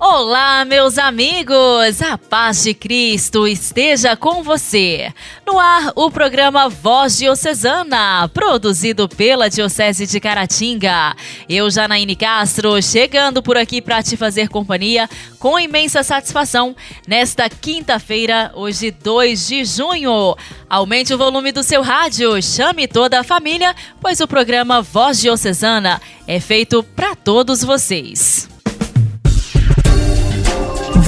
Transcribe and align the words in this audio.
Olá, 0.00 0.64
meus 0.64 0.96
amigos! 0.96 2.00
A 2.02 2.16
paz 2.16 2.62
de 2.62 2.72
Cristo 2.72 3.48
esteja 3.48 4.16
com 4.16 4.44
você. 4.44 5.12
No 5.44 5.58
ar, 5.58 5.92
o 5.96 6.08
programa 6.08 6.68
Voz 6.68 7.18
Diocesana, 7.18 8.30
produzido 8.32 9.08
pela 9.08 9.50
Diocese 9.50 10.06
de 10.06 10.20
Caratinga. 10.20 11.16
Eu, 11.48 11.68
Janaíne 11.68 12.14
Castro, 12.14 12.80
chegando 12.80 13.42
por 13.42 13.56
aqui 13.56 13.82
para 13.82 14.00
te 14.00 14.16
fazer 14.16 14.48
companhia 14.48 15.10
com 15.40 15.58
imensa 15.58 16.04
satisfação 16.04 16.76
nesta 17.04 17.50
quinta-feira, 17.50 18.52
hoje 18.54 18.92
2 18.92 19.48
de 19.48 19.64
junho. 19.64 20.36
Aumente 20.70 21.12
o 21.12 21.18
volume 21.18 21.50
do 21.50 21.64
seu 21.64 21.82
rádio, 21.82 22.40
chame 22.40 22.86
toda 22.86 23.18
a 23.18 23.24
família, 23.24 23.74
pois 24.00 24.20
o 24.20 24.28
programa 24.28 24.80
Voz 24.80 25.20
Diocesana 25.20 26.00
é 26.24 26.38
feito 26.38 26.84
para 26.84 27.16
todos 27.16 27.64
vocês. 27.64 28.47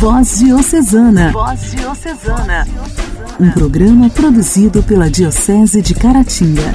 Voz 0.01 0.39
Diocesana. 0.39 1.31
Voz 1.31 1.73
Diocesana. 1.73 2.67
Um 3.39 3.51
programa 3.51 4.09
produzido 4.09 4.83
pela 4.83 5.11
Diocese 5.11 5.83
de 5.83 5.95
Caratinga. 5.95 6.73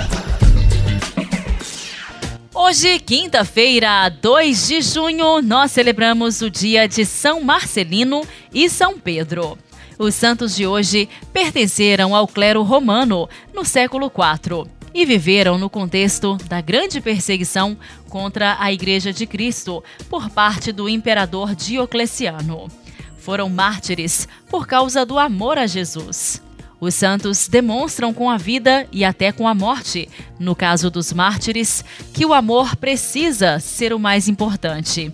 Hoje, 2.53 2.99
quinta-feira, 2.99 4.09
2 4.09 4.67
de 4.67 4.79
junho, 4.79 5.41
nós 5.41 5.71
celebramos 5.71 6.43
o 6.43 6.51
dia 6.51 6.87
de 6.87 7.03
São 7.03 7.41
Marcelino 7.41 8.21
e 8.53 8.69
São 8.69 8.99
Pedro. 8.99 9.57
Os 9.97 10.13
santos 10.13 10.55
de 10.55 10.67
hoje 10.67 11.09
pertenceram 11.33 12.13
ao 12.13 12.27
clero 12.27 12.61
romano 12.61 13.27
no 13.55 13.65
século 13.65 14.05
IV 14.05 14.69
e 14.93 15.03
viveram 15.03 15.57
no 15.57 15.67
contexto 15.67 16.37
da 16.47 16.61
grande 16.61 17.01
perseguição 17.01 17.75
contra 18.07 18.55
a 18.59 18.71
Igreja 18.71 19.11
de 19.11 19.25
Cristo 19.25 19.83
por 20.11 20.29
parte 20.29 20.71
do 20.71 20.87
imperador 20.87 21.55
Diocleciano 21.55 22.69
foram 23.25 23.49
mártires 23.49 24.27
por 24.51 24.67
causa 24.67 25.03
do 25.03 25.17
amor 25.17 25.57
a 25.57 25.65
Jesus. 25.65 26.39
Os 26.79 26.93
santos 26.93 27.47
demonstram 27.47 28.13
com 28.13 28.29
a 28.29 28.37
vida 28.37 28.87
e 28.91 29.03
até 29.03 29.31
com 29.31 29.47
a 29.47 29.55
morte, 29.55 30.07
no 30.39 30.55
caso 30.55 30.91
dos 30.91 31.11
mártires, 31.11 31.83
que 32.13 32.23
o 32.23 32.35
amor 32.35 32.75
precisa 32.75 33.59
ser 33.59 33.93
o 33.93 33.97
mais 33.97 34.27
importante. 34.27 35.11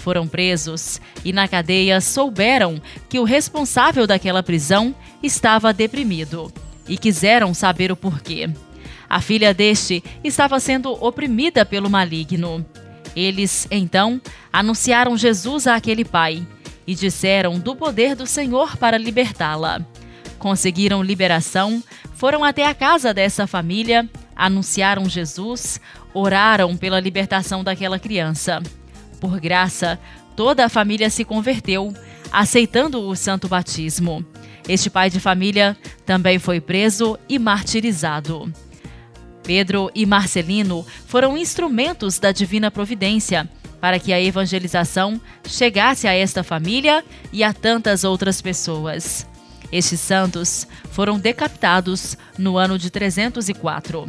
Foram 0.00 0.26
presos 0.26 1.00
e 1.24 1.32
na 1.32 1.46
cadeia 1.46 2.00
souberam 2.00 2.82
que 3.08 3.20
o 3.20 3.24
responsável 3.24 4.08
daquela 4.08 4.42
prisão 4.42 4.92
estava 5.22 5.72
deprimido 5.72 6.52
e 6.88 6.98
quiseram 6.98 7.54
saber 7.54 7.92
o 7.92 7.96
porquê. 7.96 8.50
A 9.08 9.20
filha 9.20 9.54
deste 9.54 10.02
estava 10.24 10.58
sendo 10.58 10.90
oprimida 10.94 11.64
pelo 11.64 11.88
maligno. 11.88 12.66
Eles, 13.14 13.68
então, 13.70 14.20
anunciaram 14.52 15.16
Jesus 15.16 15.68
àquele 15.68 16.04
pai 16.04 16.44
e 16.86 16.94
disseram 16.94 17.58
do 17.58 17.74
poder 17.74 18.14
do 18.14 18.26
Senhor 18.26 18.76
para 18.76 18.98
libertá-la. 18.98 19.84
Conseguiram 20.38 21.02
liberação, 21.02 21.82
foram 22.14 22.42
até 22.44 22.66
a 22.66 22.74
casa 22.74 23.14
dessa 23.14 23.46
família, 23.46 24.08
anunciaram 24.34 25.08
Jesus, 25.08 25.80
oraram 26.12 26.76
pela 26.76 27.00
libertação 27.00 27.62
daquela 27.62 27.98
criança. 27.98 28.60
Por 29.20 29.38
graça, 29.40 29.98
toda 30.34 30.64
a 30.64 30.68
família 30.68 31.08
se 31.10 31.24
converteu, 31.24 31.92
aceitando 32.32 33.00
o 33.00 33.14
santo 33.14 33.48
batismo. 33.48 34.24
Este 34.68 34.90
pai 34.90 35.10
de 35.10 35.20
família 35.20 35.76
também 36.04 36.38
foi 36.38 36.60
preso 36.60 37.18
e 37.28 37.38
martirizado. 37.38 38.52
Pedro 39.42 39.90
e 39.94 40.06
Marcelino 40.06 40.86
foram 41.06 41.36
instrumentos 41.36 42.18
da 42.18 42.30
divina 42.32 42.70
providência 42.70 43.48
para 43.82 43.98
que 43.98 44.12
a 44.12 44.20
evangelização 44.22 45.20
chegasse 45.44 46.06
a 46.06 46.14
esta 46.14 46.44
família 46.44 47.04
e 47.32 47.42
a 47.42 47.52
tantas 47.52 48.04
outras 48.04 48.40
pessoas. 48.40 49.26
Estes 49.72 49.98
santos 49.98 50.68
foram 50.92 51.18
decapitados 51.18 52.16
no 52.38 52.56
ano 52.56 52.78
de 52.78 52.90
304. 52.90 54.08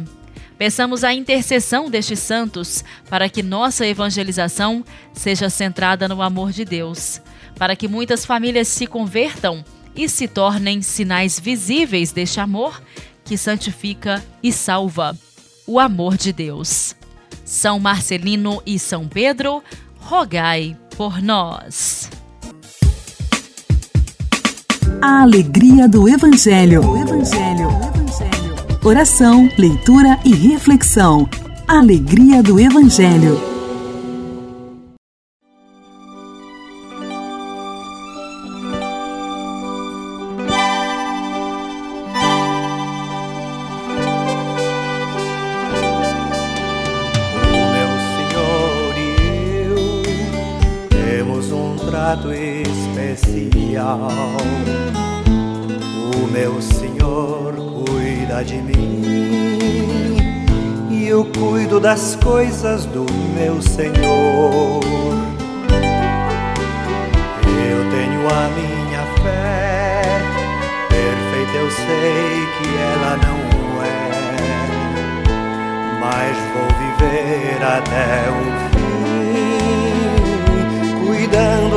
Peçamos 0.56 1.02
a 1.02 1.12
intercessão 1.12 1.90
destes 1.90 2.20
santos 2.20 2.84
para 3.10 3.28
que 3.28 3.42
nossa 3.42 3.84
evangelização 3.84 4.84
seja 5.12 5.50
centrada 5.50 6.06
no 6.06 6.22
amor 6.22 6.52
de 6.52 6.64
Deus, 6.64 7.20
para 7.58 7.74
que 7.74 7.88
muitas 7.88 8.24
famílias 8.24 8.68
se 8.68 8.86
convertam 8.86 9.64
e 9.96 10.08
se 10.08 10.28
tornem 10.28 10.82
sinais 10.82 11.40
visíveis 11.40 12.12
deste 12.12 12.38
amor 12.38 12.80
que 13.24 13.36
santifica 13.36 14.24
e 14.40 14.52
salva 14.52 15.18
o 15.66 15.80
amor 15.80 16.16
de 16.16 16.32
Deus. 16.32 16.94
São 17.44 17.78
Marcelino 17.78 18.62
e 18.64 18.78
São 18.78 19.06
Pedro, 19.06 19.62
rogai 20.00 20.76
por 20.96 21.20
nós. 21.22 22.10
A 25.02 25.22
alegria 25.22 25.88
do 25.88 26.08
Evangelho. 26.08 26.82
Evangelho. 26.96 27.68
Evangelho. 27.68 28.54
Oração, 28.82 29.48
leitura 29.58 30.18
e 30.24 30.34
reflexão. 30.34 31.28
Alegria 31.68 32.42
do 32.42 32.58
Evangelho. 32.58 33.53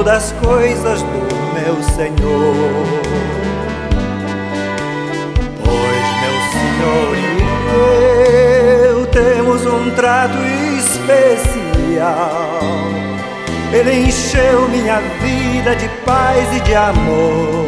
Das 0.07 0.31
coisas 0.41 1.01
do 1.01 1.27
meu 1.53 1.83
Senhor. 1.83 2.55
Pois 5.65 6.07
meu 6.21 6.37
Senhor 6.55 7.11
e 7.17 7.27
eu 8.87 9.05
temos 9.07 9.65
um 9.65 9.91
trato 9.91 10.37
especial. 10.79 12.61
Ele 13.73 14.07
encheu 14.07 14.69
minha 14.69 15.01
vida 15.21 15.75
de 15.75 15.89
paz 16.05 16.55
e 16.55 16.61
de 16.61 16.73
amor. 16.73 17.67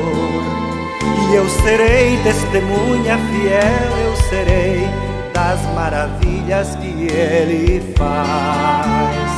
E 1.30 1.36
eu 1.36 1.46
serei 1.62 2.18
testemunha 2.24 3.18
fiel, 3.18 3.98
eu 4.06 4.16
serei 4.30 4.88
das 5.34 5.62
maravilhas 5.76 6.74
que 6.78 7.10
Ele 7.12 7.84
faz. 7.98 9.29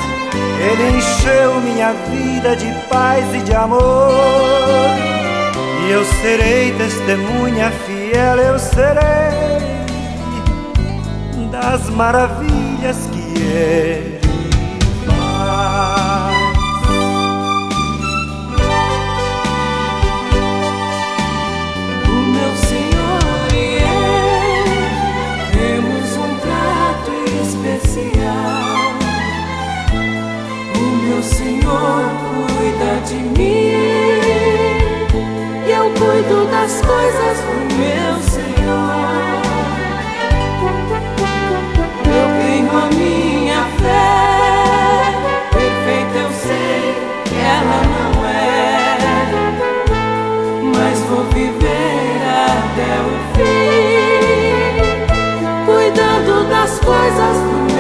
Ele 0.63 0.97
encheu 0.97 1.59
minha 1.61 1.91
vida 1.93 2.55
de 2.55 2.71
paz 2.87 3.25
e 3.33 3.39
de 3.39 3.53
amor. 3.53 4.11
E 5.83 5.91
eu 5.91 6.05
serei 6.21 6.71
testemunha 6.73 7.71
fiel, 7.85 8.37
eu 8.37 8.59
serei 8.59 9.41
das 11.51 11.89
maravilhas 11.89 12.97
que 13.11 13.41
Ele 13.41 14.30
Senhor 31.61 32.01
cuida 32.57 32.91
de 33.05 33.15
mim. 33.15 33.71
E 35.67 35.71
eu 35.71 35.85
cuido 35.91 36.45
das 36.51 36.81
coisas 36.81 37.37
do 37.45 37.53
meu 37.77 38.13
Senhor. 38.29 38.41
Eu 42.07 42.27
tenho 42.41 42.71
a 42.77 42.87
minha 42.95 43.63
fé, 43.79 45.13
perfeita 45.51 46.17
eu 46.17 46.31
sei 46.31 46.81
que 47.25 47.35
ela 47.35 47.79
não 47.93 48.11
é, 48.25 48.97
mas 50.75 50.97
vou 51.01 51.23
viver 51.25 52.21
até 52.47 52.91
o 53.07 53.11
fim, 53.35 54.55
cuidando 55.65 56.31
das 56.49 56.71
coisas 56.79 57.37
do 57.37 57.51
meu 57.63 57.70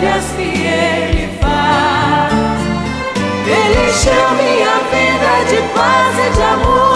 maravilhas 0.00 0.24
que 0.36 0.42
Ele 0.42 1.28
faz. 1.40 2.32
Ele 3.46 3.90
encheu 3.90 4.30
minha 4.32 4.76
vida 4.90 5.32
de 5.48 5.60
paz 5.74 6.18
e 6.18 6.36
de 6.36 6.42
amor. 6.42 6.89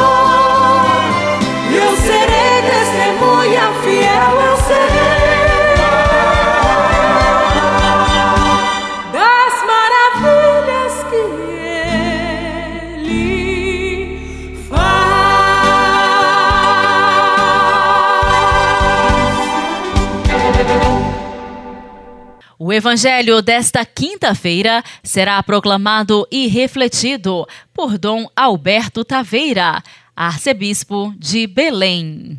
O 22.58 22.72
Evangelho 22.72 23.42
desta 23.42 23.84
quinta-feira 23.84 24.82
será 25.02 25.42
proclamado 25.42 26.26
e 26.30 26.46
refletido 26.46 27.46
por 27.72 27.98
Dom 27.98 28.26
Alberto 28.36 29.04
Taveira, 29.04 29.82
arcebispo 30.14 31.12
de 31.18 31.46
Belém. 31.46 32.38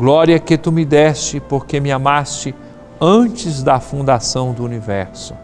Glória 0.00 0.38
que 0.38 0.56
tu 0.56 0.72
me 0.72 0.86
deste, 0.86 1.40
porque 1.40 1.78
me 1.78 1.92
amaste 1.92 2.54
antes 2.98 3.62
da 3.62 3.78
fundação 3.78 4.54
do 4.54 4.64
universo. 4.64 5.34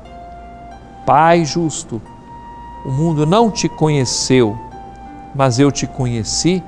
Pai 1.04 1.44
justo, 1.44 2.00
o 2.82 2.90
mundo 2.90 3.26
não 3.26 3.50
te 3.50 3.68
conheceu, 3.68 4.56
mas 5.34 5.58
eu 5.58 5.70
te 5.70 5.86
conheci 5.86 6.62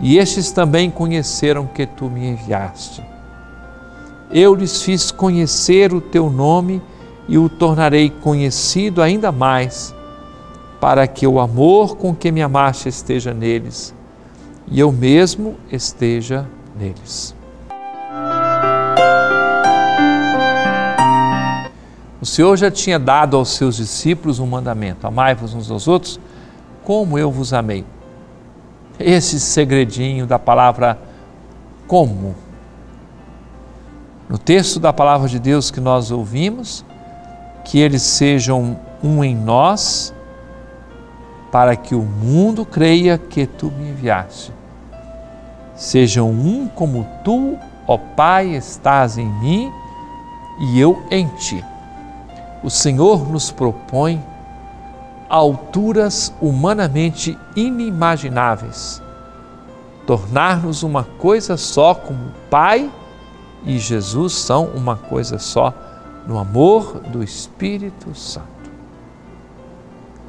e 0.00 0.16
estes 0.16 0.52
também 0.52 0.90
conheceram 0.90 1.66
que 1.66 1.84
tu 1.84 2.06
me 2.06 2.26
enviaste. 2.26 3.04
Eu 4.30 4.54
lhes 4.54 4.80
fiz 4.80 5.10
conhecer 5.10 5.92
o 5.92 6.00
teu 6.00 6.30
nome 6.30 6.80
e 7.28 7.36
o 7.36 7.50
tornarei 7.50 8.08
conhecido 8.08 9.02
ainda 9.02 9.30
mais, 9.30 9.94
para 10.80 11.06
que 11.06 11.26
o 11.26 11.38
amor 11.38 11.98
com 11.98 12.14
que 12.14 12.32
me 12.32 12.40
amaste 12.40 12.88
esteja 12.88 13.34
neles 13.34 13.94
e 14.66 14.80
eu 14.80 14.90
mesmo 14.90 15.56
esteja 15.70 16.46
neles. 16.74 17.34
O 22.20 22.26
Senhor 22.26 22.56
já 22.56 22.70
tinha 22.70 22.98
dado 22.98 23.36
aos 23.36 23.50
seus 23.50 23.76
discípulos 23.76 24.38
um 24.38 24.46
mandamento: 24.46 25.06
amai-vos 25.06 25.54
uns 25.54 25.70
aos 25.70 25.86
outros, 25.86 26.18
como 26.82 27.18
eu 27.18 27.30
vos 27.30 27.52
amei. 27.52 27.84
Esse 28.98 29.38
segredinho 29.38 30.26
da 30.26 30.38
palavra 30.38 30.98
como. 31.86 32.34
No 34.28 34.38
texto 34.38 34.80
da 34.80 34.92
palavra 34.92 35.28
de 35.28 35.38
Deus 35.38 35.70
que 35.70 35.80
nós 35.80 36.10
ouvimos, 36.10 36.84
que 37.64 37.78
eles 37.78 38.02
sejam 38.02 38.80
um 39.02 39.22
em 39.22 39.36
nós, 39.36 40.14
para 41.52 41.76
que 41.76 41.94
o 41.94 42.02
mundo 42.02 42.64
creia 42.64 43.18
que 43.18 43.46
tu 43.46 43.70
me 43.70 43.90
enviaste 43.90 44.50
sejam 45.74 46.30
um 46.30 46.68
como 46.68 47.06
tu, 47.24 47.58
ó 47.86 47.98
Pai, 47.98 48.54
estás 48.54 49.18
em 49.18 49.28
mim 49.40 49.72
e 50.58 50.78
eu 50.80 51.02
em 51.10 51.26
ti. 51.28 51.64
O 52.62 52.70
Senhor 52.70 53.28
nos 53.30 53.50
propõe 53.50 54.22
alturas 55.28 56.32
humanamente 56.40 57.36
inimagináveis, 57.56 59.02
tornar-nos 60.06 60.82
uma 60.82 61.04
coisa 61.04 61.56
só 61.56 61.94
como 61.94 62.32
Pai 62.48 62.90
e 63.64 63.78
Jesus 63.78 64.34
são 64.34 64.66
uma 64.66 64.96
coisa 64.96 65.38
só 65.38 65.74
no 66.26 66.38
amor 66.38 67.00
do 67.00 67.22
Espírito 67.22 68.14
Santo. 68.14 68.46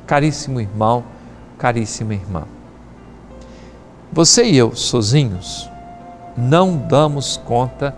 Caríssimo 0.08 0.60
irmão, 0.60 1.04
caríssima 1.58 2.14
irmã, 2.14 2.44
você 4.12 4.46
e 4.46 4.58
eu, 4.58 4.76
sozinhos, 4.76 5.70
não 6.38 6.78
damos 6.78 7.38
conta 7.38 7.96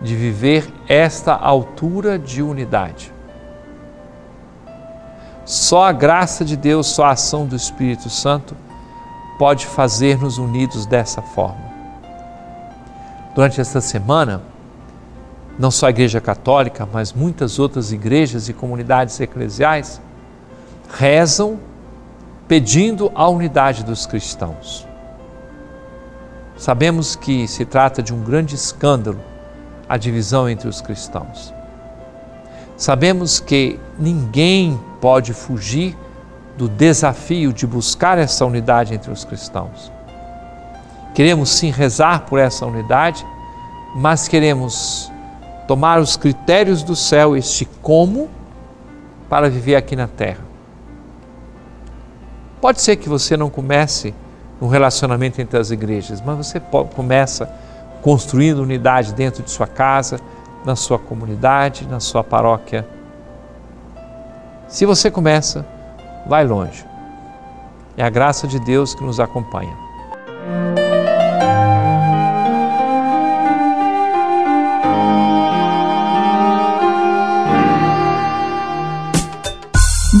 de 0.00 0.14
viver 0.14 0.72
esta 0.88 1.34
altura 1.34 2.18
de 2.18 2.42
unidade. 2.42 3.12
Só 5.44 5.84
a 5.84 5.92
graça 5.92 6.44
de 6.44 6.56
Deus, 6.56 6.86
só 6.86 7.04
a 7.04 7.10
ação 7.10 7.46
do 7.46 7.54
Espírito 7.54 8.08
Santo 8.08 8.56
pode 9.38 9.66
fazer-nos 9.66 10.38
unidos 10.38 10.86
dessa 10.86 11.20
forma. 11.20 11.72
Durante 13.34 13.60
esta 13.60 13.80
semana, 13.80 14.42
não 15.58 15.70
só 15.70 15.86
a 15.86 15.90
Igreja 15.90 16.20
Católica, 16.20 16.88
mas 16.90 17.12
muitas 17.12 17.58
outras 17.58 17.92
igrejas 17.92 18.48
e 18.48 18.52
comunidades 18.52 19.20
eclesiais 19.20 20.00
rezam 20.98 21.58
pedindo 22.46 23.10
a 23.14 23.28
unidade 23.28 23.84
dos 23.84 24.06
cristãos. 24.06 24.86
Sabemos 26.56 27.16
que 27.16 27.48
se 27.48 27.64
trata 27.64 28.02
de 28.02 28.14
um 28.14 28.22
grande 28.22 28.54
escândalo 28.54 29.20
a 29.88 29.96
divisão 29.96 30.48
entre 30.48 30.68
os 30.68 30.80
cristãos. 30.80 31.52
Sabemos 32.76 33.40
que 33.40 33.78
ninguém 33.98 34.80
pode 35.00 35.32
fugir 35.32 35.96
do 36.56 36.68
desafio 36.68 37.52
de 37.52 37.66
buscar 37.66 38.18
essa 38.18 38.44
unidade 38.44 38.94
entre 38.94 39.10
os 39.10 39.24
cristãos. 39.24 39.92
Queremos 41.14 41.50
sim 41.50 41.70
rezar 41.70 42.26
por 42.26 42.38
essa 42.38 42.66
unidade, 42.66 43.24
mas 43.94 44.26
queremos 44.26 45.10
tomar 45.66 46.00
os 46.00 46.16
critérios 46.16 46.82
do 46.82 46.96
céu, 46.96 47.36
este 47.36 47.64
como, 47.82 48.28
para 49.28 49.48
viver 49.48 49.76
aqui 49.76 49.96
na 49.96 50.08
terra. 50.08 50.44
Pode 52.60 52.80
ser 52.80 52.96
que 52.96 53.08
você 53.08 53.36
não 53.36 53.50
comece 53.50 54.14
um 54.60 54.66
relacionamento 54.66 55.40
entre 55.40 55.58
as 55.58 55.70
igrejas, 55.70 56.20
mas 56.20 56.36
você 56.36 56.60
começa 56.94 57.48
construindo 58.02 58.58
unidade 58.58 59.14
dentro 59.14 59.42
de 59.42 59.50
sua 59.50 59.66
casa, 59.66 60.20
na 60.64 60.76
sua 60.76 60.98
comunidade, 60.98 61.86
na 61.86 62.00
sua 62.00 62.22
paróquia. 62.22 62.86
Se 64.68 64.86
você 64.86 65.10
começa, 65.10 65.66
vai 66.26 66.44
longe. 66.44 66.84
É 67.96 68.04
a 68.04 68.10
graça 68.10 68.46
de 68.46 68.58
Deus 68.58 68.94
que 68.94 69.04
nos 69.04 69.20
acompanha. 69.20 69.74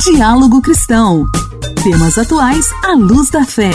Diálogo 0.04 0.60
Cristão. 0.60 1.24
Temas 1.82 2.18
atuais 2.18 2.66
à 2.84 2.94
luz 2.94 3.30
da 3.30 3.44
fé. 3.44 3.70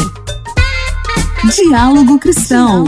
Diálogo 1.48 2.20
Cristão. 2.20 2.84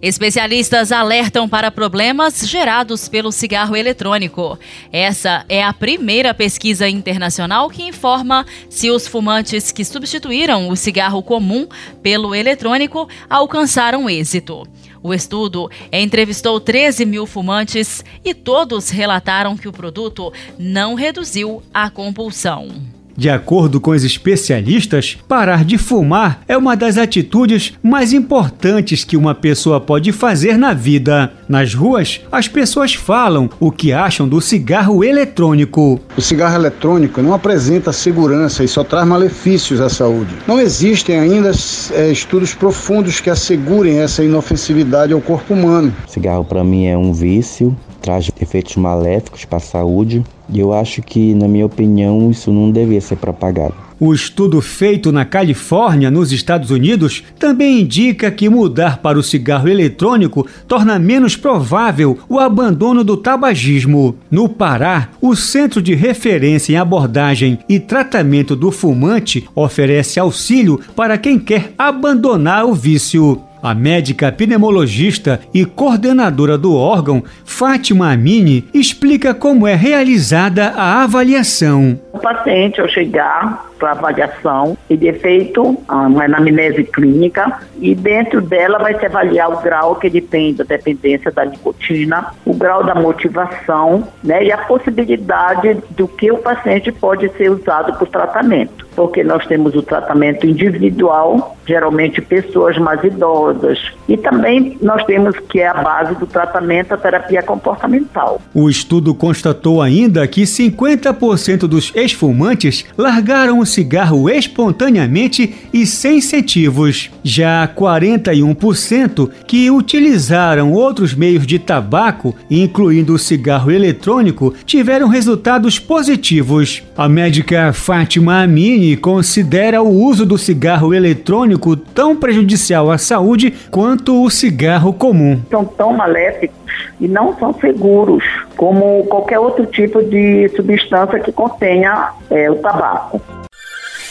Especialistas 0.00 0.92
alertam 0.92 1.48
para 1.48 1.70
problemas 1.70 2.46
gerados 2.46 3.08
pelo 3.08 3.32
cigarro 3.32 3.74
eletrônico. 3.74 4.58
Essa 4.92 5.46
é 5.48 5.64
a 5.64 5.72
primeira 5.72 6.34
pesquisa 6.34 6.86
internacional 6.86 7.70
que 7.70 7.82
informa 7.82 8.46
se 8.68 8.90
os 8.90 9.08
fumantes 9.08 9.72
que 9.72 9.84
substituíram 9.86 10.68
o 10.68 10.76
cigarro 10.76 11.22
comum 11.22 11.66
pelo 12.02 12.34
eletrônico 12.34 13.08
alcançaram 13.28 14.08
êxito. 14.08 14.68
O 15.02 15.14
estudo 15.14 15.70
entrevistou 15.92 16.60
13 16.60 17.04
mil 17.04 17.26
fumantes 17.26 18.04
e 18.24 18.34
todos 18.34 18.90
relataram 18.90 19.56
que 19.56 19.68
o 19.68 19.72
produto 19.72 20.32
não 20.58 20.94
reduziu 20.94 21.62
a 21.72 21.88
compulsão. 21.88 22.97
De 23.18 23.28
acordo 23.28 23.80
com 23.80 23.90
os 23.90 24.04
especialistas, 24.04 25.18
parar 25.26 25.64
de 25.64 25.76
fumar 25.76 26.40
é 26.46 26.56
uma 26.56 26.76
das 26.76 26.96
atitudes 26.96 27.72
mais 27.82 28.12
importantes 28.12 29.02
que 29.02 29.16
uma 29.16 29.34
pessoa 29.34 29.80
pode 29.80 30.12
fazer 30.12 30.56
na 30.56 30.72
vida. 30.72 31.32
Nas 31.48 31.74
ruas, 31.74 32.20
as 32.30 32.46
pessoas 32.46 32.94
falam 32.94 33.50
o 33.58 33.72
que 33.72 33.92
acham 33.92 34.28
do 34.28 34.40
cigarro 34.40 35.02
eletrônico. 35.02 36.00
O 36.16 36.20
cigarro 36.20 36.54
eletrônico 36.54 37.20
não 37.20 37.34
apresenta 37.34 37.92
segurança 37.92 38.62
e 38.62 38.68
só 38.68 38.84
traz 38.84 39.04
malefícios 39.04 39.80
à 39.80 39.88
saúde. 39.88 40.36
Não 40.46 40.60
existem 40.60 41.18
ainda 41.18 41.50
é, 41.94 42.12
estudos 42.12 42.54
profundos 42.54 43.18
que 43.18 43.30
assegurem 43.30 43.98
essa 43.98 44.22
inofensividade 44.22 45.12
ao 45.12 45.20
corpo 45.20 45.54
humano. 45.54 45.92
O 46.06 46.08
cigarro, 46.08 46.44
para 46.44 46.62
mim, 46.62 46.86
é 46.86 46.96
um 46.96 47.12
vício 47.12 47.76
traz 48.00 48.30
efeitos 48.40 48.76
maléficos 48.76 49.44
para 49.44 49.58
a 49.58 49.60
saúde 49.60 50.24
e 50.50 50.58
eu 50.58 50.72
acho 50.72 51.02
que, 51.02 51.34
na 51.34 51.46
minha 51.46 51.66
opinião, 51.66 52.30
isso 52.30 52.52
não 52.52 52.70
devia 52.70 53.00
ser 53.00 53.16
propagado. 53.16 53.74
O 54.00 54.14
estudo 54.14 54.60
feito 54.60 55.10
na 55.10 55.24
Califórnia, 55.24 56.08
nos 56.08 56.30
Estados 56.30 56.70
Unidos, 56.70 57.24
também 57.36 57.80
indica 57.80 58.30
que 58.30 58.48
mudar 58.48 58.98
para 58.98 59.18
o 59.18 59.24
cigarro 59.24 59.68
eletrônico 59.68 60.46
torna 60.68 61.00
menos 61.00 61.34
provável 61.34 62.16
o 62.28 62.38
abandono 62.38 63.02
do 63.02 63.16
tabagismo. 63.16 64.14
No 64.30 64.48
Pará, 64.48 65.08
o 65.20 65.34
Centro 65.34 65.82
de 65.82 65.96
Referência 65.96 66.74
em 66.74 66.76
Abordagem 66.76 67.58
e 67.68 67.80
Tratamento 67.80 68.54
do 68.54 68.70
Fumante 68.70 69.48
oferece 69.52 70.20
auxílio 70.20 70.80
para 70.94 71.18
quem 71.18 71.36
quer 71.36 71.72
abandonar 71.76 72.64
o 72.66 72.74
vício. 72.74 73.47
A 73.62 73.74
médica 73.74 74.30
pneumologista 74.30 75.40
e 75.52 75.64
coordenadora 75.64 76.56
do 76.56 76.74
órgão, 76.74 77.22
Fátima 77.44 78.12
Amini, 78.12 78.64
explica 78.72 79.34
como 79.34 79.66
é 79.66 79.74
realizada 79.74 80.68
a 80.76 81.02
avaliação. 81.02 82.00
O 82.12 82.18
paciente, 82.18 82.80
ao 82.80 82.88
chegar 82.88 83.67
para 83.78 83.92
avaliação, 83.92 84.76
ele 84.90 85.08
é 85.08 85.12
feito 85.12 85.78
uma 85.88 86.24
anamnese 86.24 86.84
clínica 86.84 87.60
e 87.80 87.94
dentro 87.94 88.40
dela 88.40 88.78
vai 88.78 88.98
se 88.98 89.06
avaliar 89.06 89.50
o 89.52 89.62
grau 89.62 89.96
que 89.96 90.06
ele 90.06 90.20
tem 90.20 90.54
da 90.54 90.64
dependência 90.64 91.30
da 91.30 91.44
nicotina, 91.44 92.32
o 92.44 92.54
grau 92.54 92.84
da 92.84 92.94
motivação 92.94 94.06
né, 94.22 94.44
e 94.44 94.52
a 94.52 94.58
possibilidade 94.58 95.78
do 95.90 96.08
que 96.08 96.30
o 96.30 96.38
paciente 96.38 96.90
pode 96.92 97.28
ser 97.36 97.50
usado 97.50 97.92
para 97.94 98.04
o 98.04 98.06
tratamento. 98.06 98.86
Porque 98.94 99.22
nós 99.22 99.46
temos 99.46 99.76
o 99.76 99.82
tratamento 99.82 100.44
individual, 100.44 101.56
geralmente 101.64 102.20
pessoas 102.20 102.76
mais 102.78 103.02
idosas, 103.04 103.78
e 104.08 104.16
também 104.16 104.76
nós 104.82 105.04
temos 105.04 105.38
que 105.48 105.60
é 105.60 105.68
a 105.68 105.74
base 105.74 106.16
do 106.16 106.26
tratamento 106.26 106.92
a 106.92 106.96
terapia 106.96 107.42
comportamental. 107.42 108.40
O 108.52 108.68
estudo 108.68 109.14
constatou 109.14 109.80
ainda 109.80 110.26
que 110.26 110.42
50% 110.42 111.68
dos 111.68 111.92
ex-fumantes 111.94 112.84
largaram 112.96 113.60
o 113.60 113.66
cigarro 113.68 114.28
espontaneamente 114.28 115.54
e 115.72 115.86
sem 115.86 116.18
incentivos. 116.18 117.10
Já 117.22 117.66
41% 117.68 119.30
que 119.46 119.70
utilizaram 119.70 120.72
outros 120.72 121.14
meios 121.14 121.46
de 121.46 121.58
tabaco, 121.58 122.34
incluindo 122.50 123.14
o 123.14 123.18
cigarro 123.18 123.70
eletrônico, 123.70 124.52
tiveram 124.66 125.08
resultados 125.08 125.78
positivos. 125.78 126.82
A 126.96 127.08
médica 127.08 127.72
Fátima 127.72 128.42
Amini 128.42 128.96
considera 128.96 129.82
o 129.82 129.88
uso 129.88 130.26
do 130.26 130.36
cigarro 130.36 130.92
eletrônico 130.92 131.76
tão 131.76 132.16
prejudicial 132.16 132.90
à 132.90 132.98
saúde 132.98 133.54
quanto 133.70 134.22
o 134.22 134.30
cigarro 134.30 134.92
comum. 134.92 135.40
São 135.50 135.64
tão 135.64 135.92
maléficos 135.92 136.58
e 137.00 137.08
não 137.08 137.36
são 137.38 137.54
seguros 137.54 138.24
como 138.56 139.04
qualquer 139.04 139.38
outro 139.38 139.66
tipo 139.66 140.02
de 140.02 140.48
substância 140.50 141.20
que 141.20 141.32
contenha 141.32 142.10
é, 142.30 142.50
o 142.50 142.56
tabaco. 142.56 143.20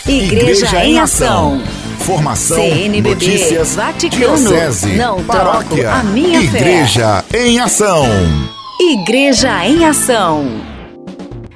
Igreja, 0.07 0.67
Igreja 0.67 0.85
em 0.85 0.99
Ação. 0.99 1.61
Formação, 1.99 2.55
CNBB, 2.55 3.09
notícias, 3.09 3.75
Vaticano, 3.75 4.37
diocese, 4.37 4.95
não 4.95 5.21
paróquia, 5.21 5.91
a 5.91 6.01
minha 6.01 6.39
Igreja 6.41 7.25
fé. 7.27 7.45
em 7.45 7.59
Ação. 7.59 8.05
Igreja 8.79 9.65
em 9.67 9.83
Ação. 9.83 10.45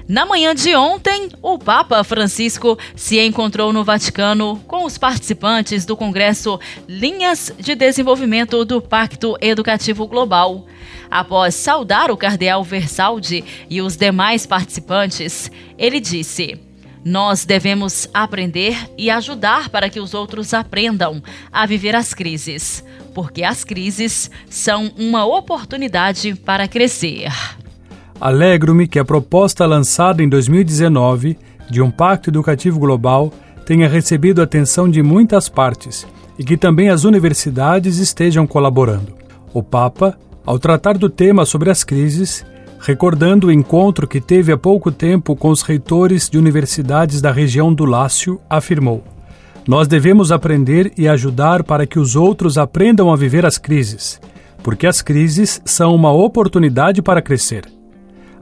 Na 0.05 0.25
manhã 0.25 0.53
de 0.53 0.75
ontem, 0.75 1.29
o 1.41 1.58
Papa 1.58 2.03
Francisco 2.03 2.77
se 2.93 3.17
encontrou 3.22 3.72
no 3.72 3.86
Vaticano 3.86 4.62
com 4.67 4.84
os 4.84 4.98
participantes 4.98 5.86
do 5.86 5.96
Congresso 5.96 6.60
Linhas 6.89 7.53
de 7.58 7.74
Desenvolvimento 7.74 8.65
do 8.65 8.81
Pacto 8.81 9.38
Educativo 9.39 10.05
Global. 10.05 10.65
Após 11.10 11.55
saudar 11.55 12.12
o 12.12 12.17
cardeal 12.17 12.65
Versaldi 12.65 13.46
e 13.70 13.81
os 13.81 13.96
demais 13.96 14.46
participantes, 14.46 15.50
ele 15.77 16.01
disse: 16.01 16.60
nós 17.03 17.46
devemos 17.46 18.08
aprender 18.13 18.77
e 18.98 19.10
ajudar 19.10 19.70
para 19.70 19.89
que 19.89 20.00
os 20.00 20.13
outros 20.13 20.53
aprendam 20.53 21.22
a 21.51 21.65
viver 21.65 21.96
as 21.96 22.13
crises, 22.13 22.84
porque 23.13 23.43
as 23.43 23.63
crises 23.63 24.29
são 24.50 24.91
uma 24.98 25.25
oportunidade 25.25 26.36
para 26.36 26.67
crescer. 26.67 27.31
Alegro-me 28.20 28.88
que 28.88 29.00
a 29.00 29.05
proposta 29.05 29.65
lançada 29.65 30.22
em 30.22 30.29
2019 30.29 31.38
de 31.70 31.81
um 31.81 31.89
Pacto 31.89 32.29
Educativo 32.29 32.79
Global 32.79 33.34
tenha 33.65 33.88
recebido 33.88 34.41
atenção 34.41 34.89
de 34.89 35.01
muitas 35.01 35.50
partes 35.50 36.05
e 36.38 36.43
que 36.43 36.58
também 36.58 36.89
as 36.89 37.03
universidades 37.03 37.98
estejam 37.98 38.46
colaborando. 38.46 39.15
O 39.53 39.63
Papa, 39.63 40.17
ao 40.46 40.60
tratar 40.60 40.98
do 40.98 41.10
tema 41.10 41.46
sobre 41.46 41.70
as 41.70 41.84
crises, 41.84 42.46
recordando 42.82 43.48
o 43.48 43.52
encontro 43.52 44.08
que 44.08 44.20
teve 44.20 44.52
há 44.52 44.58
pouco 44.58 44.92
tempo 44.92 45.36
com 45.36 45.50
os 45.50 45.62
reitores 45.62 46.28
de 46.30 46.38
universidades 46.38 47.22
da 47.22 47.32
região 47.32 47.74
do 47.74 47.86
Lácio, 47.86 48.42
afirmou: 48.50 49.04
Nós 49.68 49.88
devemos 49.88 50.32
aprender 50.32 50.92
e 50.98 51.08
ajudar 51.08 51.64
para 51.64 51.86
que 51.86 52.00
os 52.00 52.16
outros 52.16 52.58
aprendam 52.58 53.14
a 53.14 53.16
viver 53.16 53.46
as 53.46 53.58
crises, 53.58 54.20
porque 54.64 54.88
as 54.88 55.02
crises 55.02 55.62
são 55.64 55.94
uma 55.96 56.12
oportunidade 56.12 57.02
para 57.02 57.22
crescer. 57.22 57.66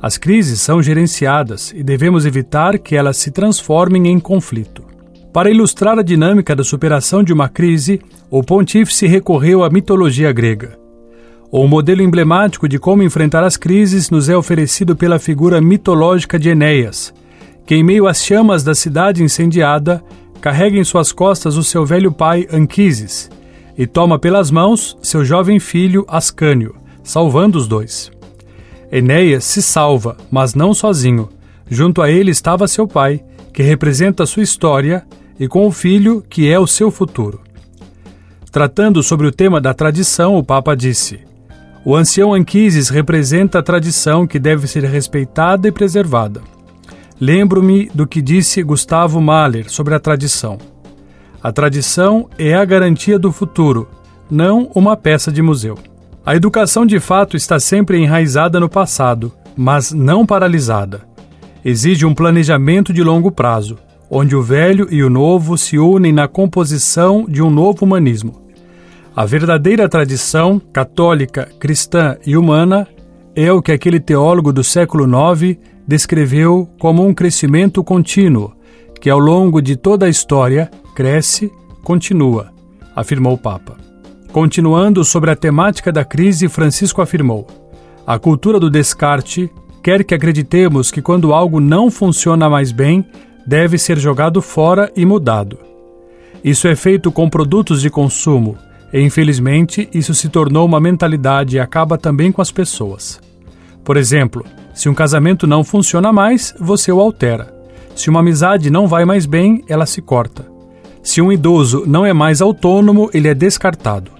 As 0.01 0.17
crises 0.17 0.61
são 0.61 0.81
gerenciadas 0.81 1.73
e 1.75 1.83
devemos 1.83 2.25
evitar 2.25 2.79
que 2.79 2.95
elas 2.95 3.17
se 3.17 3.31
transformem 3.31 4.07
em 4.07 4.17
conflito. 4.17 4.85
Para 5.33 5.51
ilustrar 5.51 5.99
a 5.99 6.01
dinâmica 6.01 6.55
da 6.55 6.63
superação 6.63 7.21
de 7.21 7.33
uma 7.33 7.49
crise, 7.49 8.01
o 8.31 8.41
pontífice 8.41 9.05
recorreu 9.05 9.63
à 9.63 9.69
mitologia 9.69 10.31
grega. 10.31 10.79
O 11.51 11.67
modelo 11.67 12.03
emblemático 12.03 12.69
de 12.69 12.77
como 12.77 13.01
enfrentar 13.01 13.43
as 13.43 13.57
crises 13.57 14.11
nos 14.11 14.29
é 14.29 14.37
oferecido 14.37 14.95
pela 14.95 15.17
figura 15.17 15.59
mitológica 15.59 16.37
de 16.37 16.49
Enéas, 16.49 17.11
que, 17.65 17.73
em 17.73 17.83
meio 17.83 18.07
às 18.07 18.23
chamas 18.23 18.63
da 18.63 18.75
cidade 18.75 19.23
incendiada, 19.23 20.03
carrega 20.39 20.77
em 20.77 20.83
suas 20.83 21.11
costas 21.11 21.57
o 21.57 21.63
seu 21.63 21.83
velho 21.83 22.11
pai 22.11 22.47
Anquises 22.53 23.31
e 23.75 23.87
toma 23.87 24.19
pelas 24.19 24.51
mãos 24.51 24.95
seu 25.01 25.25
jovem 25.25 25.59
filho 25.59 26.05
Ascânio, 26.07 26.75
salvando 27.01 27.57
os 27.57 27.67
dois. 27.67 28.11
Enéas 28.91 29.43
se 29.43 29.61
salva, 29.61 30.17
mas 30.29 30.53
não 30.53 30.71
sozinho. 30.71 31.29
Junto 31.67 32.03
a 32.03 32.11
ele 32.11 32.29
estava 32.29 32.67
seu 32.67 32.87
pai, 32.87 33.23
que 33.51 33.63
representa 33.63 34.25
sua 34.25 34.43
história, 34.43 35.03
e 35.39 35.47
com 35.47 35.65
o 35.65 35.71
filho, 35.71 36.23
que 36.29 36.47
é 36.47 36.59
o 36.59 36.67
seu 36.67 36.91
futuro. 36.91 37.39
Tratando 38.51 39.01
sobre 39.01 39.25
o 39.25 39.31
tema 39.31 39.59
da 39.61 39.73
tradição, 39.73 40.35
o 40.35 40.43
Papa 40.43 40.75
disse: 40.75 41.28
o 41.83 41.95
ancião 41.95 42.33
Anquises 42.33 42.89
representa 42.89 43.59
a 43.59 43.63
tradição 43.63 44.27
que 44.27 44.39
deve 44.39 44.67
ser 44.67 44.83
respeitada 44.83 45.67
e 45.67 45.71
preservada. 45.71 46.41
Lembro-me 47.19 47.89
do 47.93 48.07
que 48.07 48.21
disse 48.21 48.63
Gustavo 48.63 49.21
Mahler 49.21 49.69
sobre 49.69 49.93
a 49.93 49.99
tradição. 49.99 50.57
A 51.41 51.51
tradição 51.51 52.29
é 52.37 52.53
a 52.53 52.65
garantia 52.65 53.17
do 53.17 53.31
futuro, 53.31 53.87
não 54.29 54.69
uma 54.75 54.95
peça 54.97 55.31
de 55.31 55.41
museu. 55.41 55.77
A 56.25 56.35
educação 56.35 56.85
de 56.85 56.99
fato 56.99 57.37
está 57.37 57.59
sempre 57.59 57.97
enraizada 57.97 58.59
no 58.59 58.69
passado, 58.69 59.31
mas 59.55 59.91
não 59.91 60.25
paralisada. 60.25 61.01
Exige 61.63 62.05
um 62.05 62.13
planejamento 62.13 62.93
de 62.93 63.03
longo 63.03 63.31
prazo, 63.31 63.77
onde 64.09 64.35
o 64.35 64.41
velho 64.41 64.87
e 64.91 65.03
o 65.03 65.09
novo 65.09 65.57
se 65.57 65.77
unem 65.77 66.11
na 66.11 66.27
composição 66.27 67.25
de 67.27 67.41
um 67.41 67.49
novo 67.49 67.85
humanismo. 67.85 68.48
A 69.19 69.25
verdadeira 69.25 69.89
tradição 69.89 70.61
católica, 70.71 71.49
cristã 71.59 72.15
e 72.25 72.37
humana 72.37 72.87
é 73.35 73.51
o 73.51 73.61
que 73.61 73.73
aquele 73.73 73.99
teólogo 73.99 74.53
do 74.53 74.63
século 74.63 75.03
IX 75.03 75.57
descreveu 75.85 76.69
como 76.79 77.05
um 77.05 77.13
crescimento 77.13 77.83
contínuo, 77.83 78.53
que 79.01 79.09
ao 79.09 79.19
longo 79.19 79.61
de 79.61 79.75
toda 79.75 80.05
a 80.05 80.09
história 80.09 80.71
cresce, 80.95 81.51
continua, 81.83 82.53
afirmou 82.95 83.33
o 83.33 83.37
Papa. 83.37 83.75
Continuando 84.31 85.03
sobre 85.03 85.29
a 85.31 85.35
temática 85.35 85.91
da 85.91 86.05
crise, 86.05 86.47
Francisco 86.47 87.01
afirmou: 87.01 87.45
A 88.07 88.17
cultura 88.17 88.57
do 88.57 88.69
descarte 88.69 89.51
quer 89.83 90.05
que 90.05 90.15
acreditemos 90.15 90.91
que 90.91 91.01
quando 91.01 91.33
algo 91.33 91.59
não 91.59 91.91
funciona 91.91 92.49
mais 92.49 92.71
bem, 92.71 93.05
deve 93.45 93.77
ser 93.77 93.99
jogado 93.99 94.41
fora 94.41 94.89
e 94.95 95.05
mudado. 95.05 95.59
Isso 96.41 96.69
é 96.69 96.75
feito 96.77 97.11
com 97.11 97.29
produtos 97.29 97.81
de 97.81 97.89
consumo, 97.89 98.57
infelizmente 98.93 99.89
isso 99.93 100.15
se 100.15 100.29
tornou 100.29 100.65
uma 100.65 100.79
mentalidade 100.79 101.57
e 101.57 101.59
acaba 101.59 101.97
também 101.97 102.31
com 102.31 102.41
as 102.41 102.51
pessoas. 102.51 103.19
Por 103.83 103.97
exemplo, 103.97 104.45
se 104.73 104.89
um 104.89 104.93
casamento 104.93 105.45
não 105.45 105.63
funciona 105.63 106.11
mais, 106.11 106.55
você 106.59 106.91
o 106.91 106.99
altera. 106.99 107.53
Se 107.95 108.09
uma 108.09 108.21
amizade 108.21 108.69
não 108.69 108.87
vai 108.87 109.05
mais 109.05 109.25
bem, 109.25 109.63
ela 109.67 109.85
se 109.85 110.01
corta. 110.01 110.45
Se 111.03 111.21
um 111.21 111.31
idoso 111.31 111.83
não 111.85 112.05
é 112.05 112.13
mais 112.13 112.41
autônomo, 112.41 113.09
ele 113.13 113.27
é 113.27 113.33
descartado. 113.33 114.11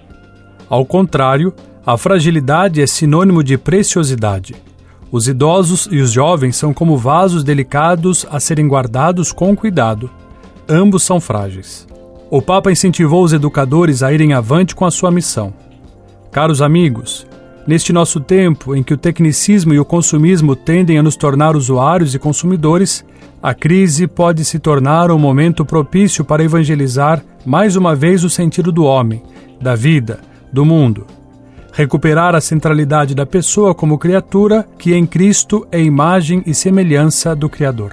Ao 0.68 0.84
contrário, 0.84 1.52
a 1.84 1.96
fragilidade 1.96 2.80
é 2.80 2.86
sinônimo 2.86 3.42
de 3.42 3.56
preciosidade. 3.56 4.54
Os 5.10 5.26
idosos 5.26 5.88
e 5.90 6.00
os 6.00 6.12
jovens 6.12 6.56
são 6.56 6.72
como 6.72 6.96
vasos 6.96 7.42
delicados 7.42 8.26
a 8.30 8.38
serem 8.38 8.68
guardados 8.68 9.32
com 9.32 9.56
cuidado. 9.56 10.10
Ambos 10.68 11.02
são 11.02 11.20
frágeis. 11.20 11.86
O 12.30 12.40
Papa 12.40 12.70
incentivou 12.70 13.24
os 13.24 13.32
educadores 13.32 14.02
a 14.02 14.12
irem 14.12 14.32
avante 14.32 14.74
com 14.74 14.84
a 14.84 14.90
sua 14.90 15.10
missão. 15.10 15.52
Caros 16.30 16.62
amigos, 16.62 17.26
neste 17.66 17.92
nosso 17.92 18.20
tempo 18.20 18.74
em 18.76 18.82
que 18.82 18.94
o 18.94 18.96
tecnicismo 18.96 19.74
e 19.74 19.80
o 19.80 19.84
consumismo 19.84 20.54
tendem 20.54 20.98
a 20.98 21.02
nos 21.02 21.16
tornar 21.16 21.56
usuários 21.56 22.14
e 22.14 22.18
consumidores, 22.18 23.04
a 23.42 23.52
crise 23.52 24.06
pode 24.06 24.44
se 24.44 24.58
tornar 24.58 25.10
um 25.10 25.18
momento 25.18 25.64
propício 25.64 26.24
para 26.24 26.44
evangelizar 26.44 27.22
mais 27.44 27.74
uma 27.74 27.96
vez 27.96 28.22
o 28.22 28.30
sentido 28.30 28.70
do 28.70 28.84
homem, 28.84 29.22
da 29.60 29.74
vida, 29.74 30.20
do 30.52 30.64
mundo 30.64 31.06
recuperar 31.72 32.34
a 32.34 32.40
centralidade 32.40 33.14
da 33.14 33.24
pessoa 33.24 33.74
como 33.74 33.98
criatura, 33.98 34.66
que 34.78 34.94
em 34.94 35.06
Cristo 35.06 35.66
é 35.70 35.80
imagem 35.80 36.42
e 36.46 36.54
semelhança 36.54 37.34
do 37.34 37.48
Criador. 37.48 37.92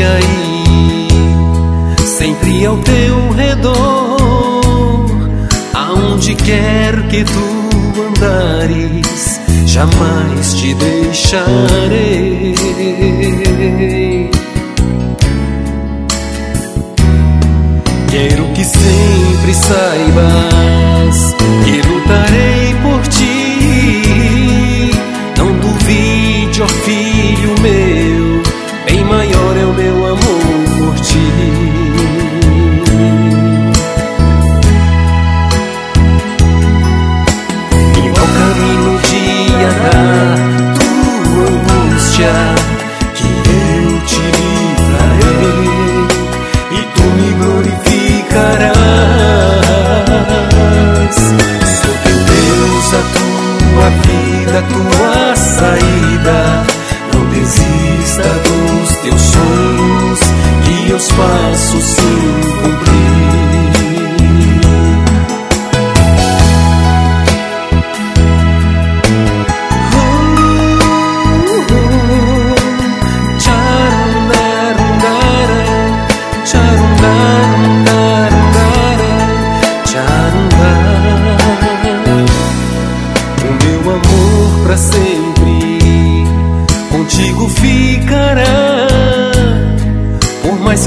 Estarei 0.00 0.04
aí, 0.04 1.08
sempre 2.06 2.66
ao 2.66 2.76
teu 2.78 3.30
redor, 3.32 5.00
aonde 5.74 6.34
quer 6.34 7.06
que 7.08 7.24
tu 7.24 8.00
andares, 8.08 9.40
jamais 9.66 10.54
te 10.54 10.74
deixarei. 10.74 12.54
Quero 18.10 18.44
que 18.54 18.64
sempre 18.64 19.54
saibas 19.54 21.39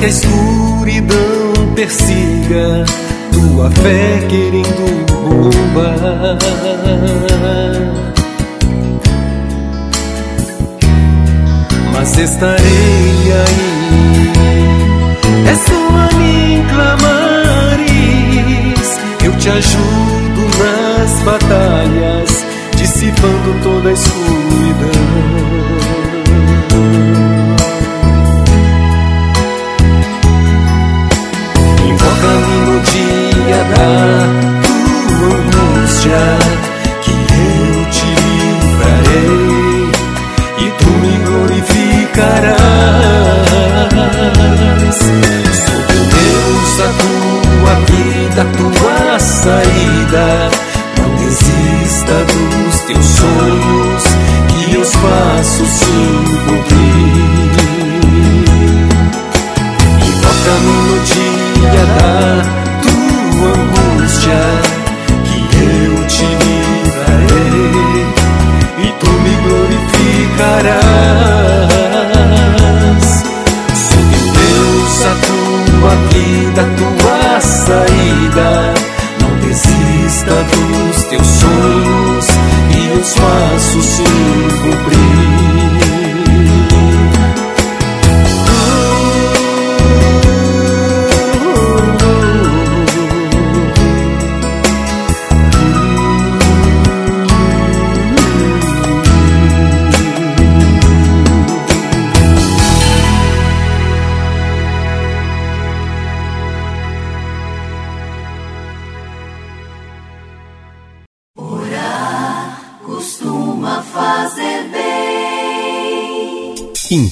que 0.04 0.06
a 0.06 0.10
escuridão 0.10 1.54
persiga 1.76 2.84
tua 3.32 3.72
fé 3.72 4.28
querendo 4.28 5.06
roubar. 5.32 6.38
Mas 11.94 12.18
estarei 12.18 13.32
aí. 13.46 14.32
É 15.48 15.56
só 15.56 15.80
a 15.88 16.10
mim 16.18 16.66
clamares. 16.74 17.80
Eu 19.24 19.32
te 19.38 19.50
ajudo 19.50 20.42
nas 20.60 21.12
batalhas, 21.24 22.46
dissipando 22.76 23.56
toda 23.64 23.90
a 23.90 23.94
escuridão. 23.94 25.14
Dia 36.04 36.18
da 36.18 36.64
tua 36.64 36.73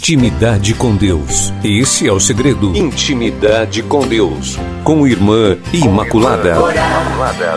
Intimidade 0.02 0.74
com 0.74 0.96
Deus. 0.96 1.54
Esse 1.64 2.08
é 2.08 2.12
o 2.12 2.20
segredo. 2.20 2.76
Intimidade 2.76 3.84
com 3.84 4.00
Deus. 4.08 4.58
Com 4.84 5.06
Irmã 5.06 5.56
Imaculada. 5.72 6.56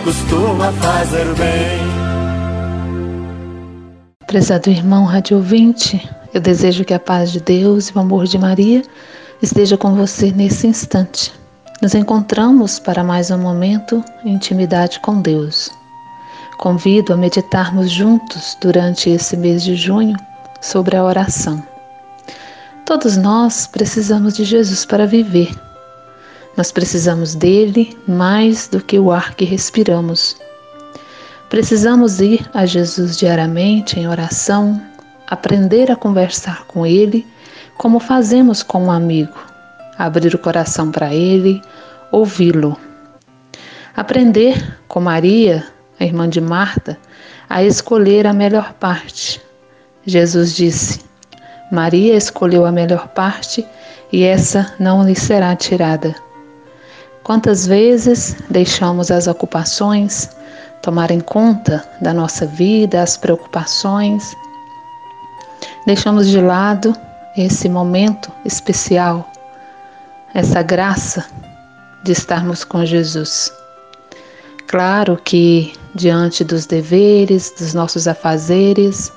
Costuma 0.04 0.70
fazer 0.72 1.24
bem. 1.37 1.80
Prezado 4.26 4.68
irmão 4.68 5.07
rádio 5.07 5.38
ouvinte, 5.38 6.07
eu 6.35 6.40
desejo 6.42 6.85
que 6.85 6.92
a 6.92 7.00
paz 7.00 7.33
de 7.33 7.40
Deus 7.40 7.88
e 7.88 7.94
o 7.94 8.00
amor 8.00 8.26
de 8.26 8.37
Maria 8.37 8.83
esteja 9.40 9.78
com 9.78 9.94
você 9.94 10.30
nesse 10.30 10.66
instante. 10.66 11.33
Nos 11.80 11.94
encontramos 11.94 12.78
para 12.78 13.02
mais 13.02 13.30
um 13.30 13.38
momento 13.38 14.04
intimidade 14.22 15.00
com 15.00 15.18
Deus. 15.22 15.70
Convido 16.59 17.14
a 17.14 17.16
meditarmos 17.16 17.90
juntos 17.90 18.54
durante 18.61 19.09
esse 19.09 19.35
mês 19.35 19.64
de 19.64 19.74
junho 19.76 20.18
sobre 20.61 20.94
a 20.94 21.02
oração. 21.02 21.73
Todos 22.84 23.16
nós 23.16 23.66
precisamos 23.66 24.34
de 24.34 24.44
Jesus 24.44 24.84
para 24.84 25.06
viver. 25.06 25.50
Nós 26.54 26.70
precisamos 26.70 27.34
dele 27.34 27.96
mais 28.06 28.68
do 28.68 28.78
que 28.78 28.98
o 28.98 29.10
ar 29.10 29.34
que 29.34 29.46
respiramos. 29.46 30.36
Precisamos 31.48 32.20
ir 32.20 32.46
a 32.52 32.66
Jesus 32.66 33.16
diariamente 33.16 33.98
em 33.98 34.06
oração, 34.06 34.80
aprender 35.26 35.90
a 35.90 35.96
conversar 35.96 36.66
com 36.66 36.84
ele, 36.84 37.26
como 37.78 37.98
fazemos 37.98 38.62
com 38.62 38.84
um 38.84 38.90
amigo, 38.90 39.38
abrir 39.96 40.34
o 40.34 40.38
coração 40.38 40.90
para 40.90 41.14
ele, 41.14 41.62
ouvi-lo. 42.12 42.78
Aprender 43.96 44.78
com 44.86 45.00
Maria, 45.00 45.66
a 45.98 46.04
irmã 46.04 46.28
de 46.28 46.40
Marta, 46.40 46.98
a 47.48 47.64
escolher 47.64 48.26
a 48.26 48.34
melhor 48.34 48.74
parte. 48.74 49.40
Jesus 50.04 50.54
disse: 50.54 51.00
Maria 51.74 52.14
escolheu 52.14 52.64
a 52.64 52.72
melhor 52.72 53.08
parte 53.08 53.66
e 54.12 54.22
essa 54.22 54.72
não 54.78 55.04
lhe 55.04 55.16
será 55.16 55.54
tirada. 55.56 56.14
Quantas 57.24 57.66
vezes 57.66 58.37
deixamos 58.48 59.10
as 59.10 59.26
ocupações 59.26 60.30
tomarem 60.82 61.18
conta 61.18 61.84
da 62.00 62.14
nossa 62.14 62.46
vida, 62.46 63.02
as 63.02 63.16
preocupações, 63.16 64.22
deixamos 65.87 66.28
de 66.28 66.40
lado 66.40 66.94
esse 67.37 67.68
momento 67.68 68.30
especial, 68.44 69.28
essa 70.32 70.62
graça 70.62 71.24
de 72.04 72.12
estarmos 72.12 72.62
com 72.62 72.84
Jesus. 72.84 73.50
Claro 74.68 75.16
que 75.24 75.72
diante 75.94 76.44
dos 76.44 76.66
deveres, 76.66 77.52
dos 77.58 77.74
nossos 77.74 78.06
afazeres, 78.06 79.10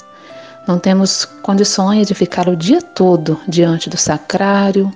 não 0.67 0.77
temos 0.77 1.23
condições 1.23 2.07
de 2.07 2.13
ficar 2.13 2.49
o 2.49 2.55
dia 2.55 2.81
todo 2.81 3.39
diante 3.47 3.89
do 3.89 3.97
sacrário, 3.97 4.91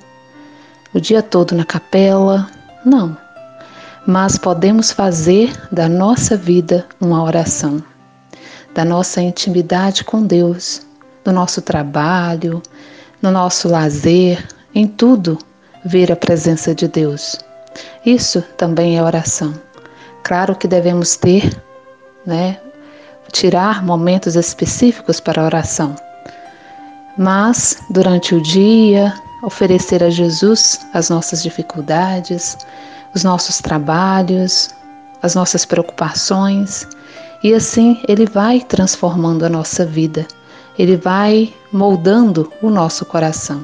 o 0.93 0.99
dia 0.99 1.23
todo 1.23 1.55
na 1.55 1.63
capela, 1.63 2.49
não. 2.85 3.17
Mas 4.05 4.37
podemos 4.37 4.91
fazer 4.91 5.53
da 5.71 5.87
nossa 5.87 6.35
vida 6.35 6.85
uma 6.99 7.23
oração, 7.23 7.81
da 8.73 8.83
nossa 8.83 9.21
intimidade 9.21 10.03
com 10.03 10.21
Deus, 10.21 10.85
do 11.23 11.31
nosso 11.31 11.61
trabalho, 11.61 12.61
no 13.21 13.31
nosso 13.31 13.69
lazer, 13.69 14.45
em 14.75 14.87
tudo, 14.87 15.37
ver 15.85 16.11
a 16.11 16.15
presença 16.15 16.75
de 16.75 16.87
Deus. 16.87 17.37
Isso 18.05 18.41
também 18.57 18.97
é 18.97 19.03
oração. 19.03 19.53
Claro 20.23 20.55
que 20.55 20.67
devemos 20.67 21.15
ter, 21.15 21.61
né, 22.25 22.59
tirar 23.31 23.83
momentos 23.83 24.35
específicos 24.35 25.19
para 25.19 25.43
oração. 25.43 25.95
Mas, 27.17 27.77
durante 27.89 28.35
o 28.35 28.41
dia, 28.41 29.13
oferecer 29.43 30.03
a 30.03 30.09
Jesus 30.09 30.79
as 30.93 31.09
nossas 31.09 31.41
dificuldades, 31.43 32.57
os 33.13 33.23
nossos 33.23 33.59
trabalhos, 33.59 34.69
as 35.21 35.35
nossas 35.35 35.65
preocupações, 35.65 36.87
e 37.43 37.53
assim 37.53 38.01
Ele 38.07 38.25
vai 38.25 38.61
transformando 38.61 39.45
a 39.45 39.49
nossa 39.49 39.85
vida, 39.85 40.25
Ele 40.77 40.95
vai 40.95 41.53
moldando 41.71 42.51
o 42.61 42.69
nosso 42.69 43.05
coração. 43.05 43.61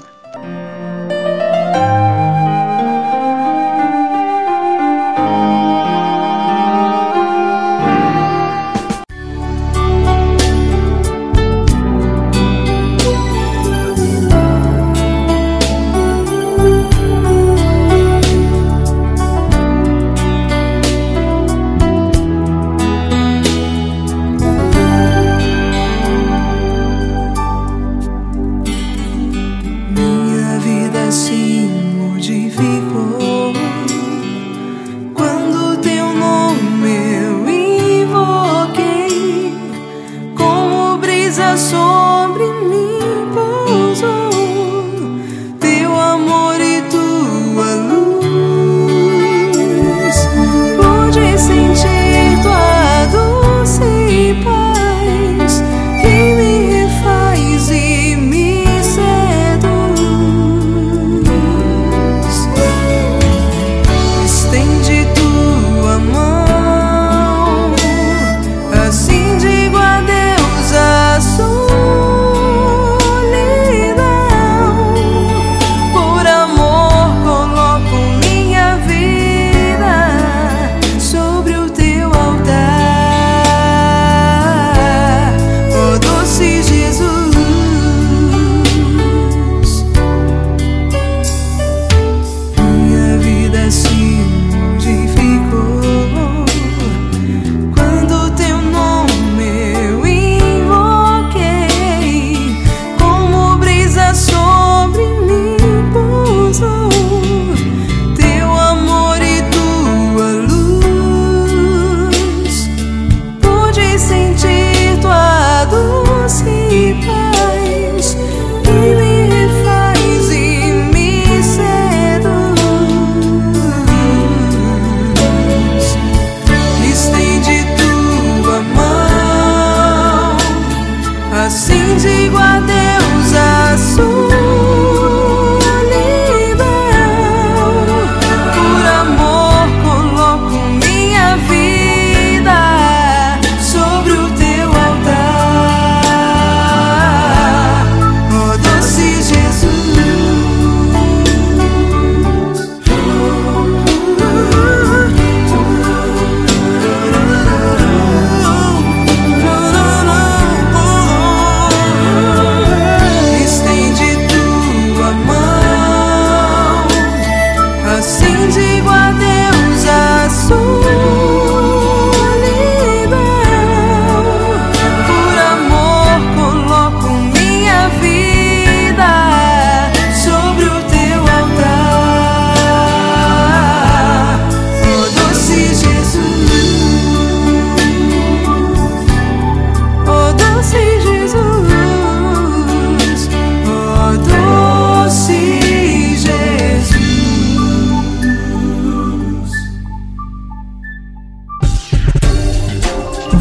sobre 41.56 42.52
mim. 42.64 42.87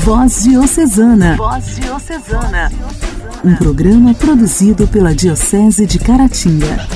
Voz 0.06 0.44
Diocesana. 0.44 1.34
Voz 1.36 1.80
Diocesana. 1.80 2.70
Um 3.44 3.56
programa 3.56 4.14
produzido 4.14 4.86
pela 4.86 5.12
Diocese 5.12 5.84
de 5.84 5.98
Caratinga. 5.98 6.86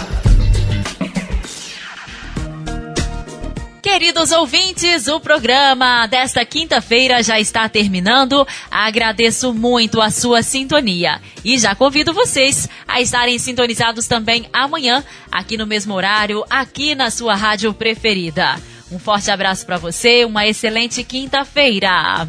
Queridos 3.83 4.31
ouvintes, 4.31 5.09
o 5.09 5.19
programa 5.19 6.07
desta 6.07 6.45
quinta-feira 6.45 7.21
já 7.21 7.41
está 7.41 7.69
terminando. 7.69 8.47
Agradeço 8.71 9.53
muito 9.53 10.01
a 10.01 10.09
sua 10.09 10.41
sintonia 10.45 11.21
e 11.45 11.59
já 11.59 11.75
convido 11.75 12.15
vocês 12.15 12.69
a 12.87 13.01
estarem 13.01 13.41
sintonizados 13.41 14.07
também 14.07 14.49
amanhã, 14.53 15.03
aqui 15.33 15.57
no 15.57 15.67
mesmo 15.67 15.95
horário, 15.95 16.45
aqui 16.49 16.95
na 16.95 17.11
sua 17.11 17.35
rádio 17.35 17.75
preferida. 17.75 18.55
Um 18.89 19.01
forte 19.01 19.33
abraço 19.33 19.67
para 19.67 19.79
você, 19.79 20.25
uma 20.25 20.47
excelente 20.47 21.03
quinta-feira. 21.03 22.29